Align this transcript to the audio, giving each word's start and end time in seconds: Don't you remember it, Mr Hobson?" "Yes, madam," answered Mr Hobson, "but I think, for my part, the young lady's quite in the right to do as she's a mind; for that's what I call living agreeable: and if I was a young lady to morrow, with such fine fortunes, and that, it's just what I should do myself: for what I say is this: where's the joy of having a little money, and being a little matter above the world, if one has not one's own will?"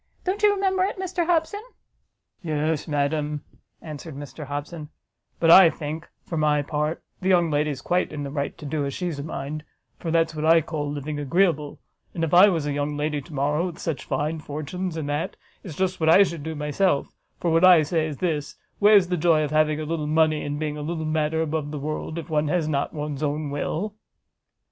Don't 0.23 0.41
you 0.41 0.51
remember 0.51 0.83
it, 0.83 0.97
Mr 0.97 1.27
Hobson?" 1.27 1.61
"Yes, 2.41 2.87
madam," 2.87 3.43
answered 3.83 4.15
Mr 4.15 4.45
Hobson, 4.47 4.89
"but 5.39 5.51
I 5.51 5.69
think, 5.69 6.09
for 6.25 6.37
my 6.37 6.63
part, 6.63 7.03
the 7.21 7.29
young 7.29 7.51
lady's 7.51 7.83
quite 7.83 8.11
in 8.11 8.23
the 8.23 8.31
right 8.31 8.57
to 8.57 8.65
do 8.65 8.83
as 8.83 8.95
she's 8.95 9.19
a 9.19 9.23
mind; 9.23 9.63
for 9.99 10.09
that's 10.09 10.33
what 10.33 10.43
I 10.43 10.61
call 10.61 10.89
living 10.91 11.19
agreeable: 11.19 11.79
and 12.15 12.23
if 12.23 12.33
I 12.33 12.49
was 12.49 12.65
a 12.65 12.73
young 12.73 12.97
lady 12.97 13.21
to 13.21 13.33
morrow, 13.35 13.67
with 13.67 13.77
such 13.77 14.03
fine 14.05 14.39
fortunes, 14.39 14.97
and 14.97 15.07
that, 15.07 15.35
it's 15.63 15.75
just 15.75 15.99
what 15.99 16.09
I 16.09 16.23
should 16.23 16.41
do 16.41 16.55
myself: 16.55 17.13
for 17.39 17.51
what 17.51 17.63
I 17.63 17.83
say 17.83 18.07
is 18.07 18.17
this: 18.17 18.55
where's 18.79 19.09
the 19.09 19.17
joy 19.17 19.43
of 19.43 19.51
having 19.51 19.79
a 19.79 19.83
little 19.85 20.07
money, 20.07 20.43
and 20.43 20.59
being 20.59 20.77
a 20.77 20.81
little 20.81 21.05
matter 21.05 21.43
above 21.43 21.69
the 21.69 21.77
world, 21.77 22.17
if 22.17 22.27
one 22.27 22.47
has 22.47 22.67
not 22.67 22.91
one's 22.91 23.21
own 23.21 23.51
will?" 23.51 23.93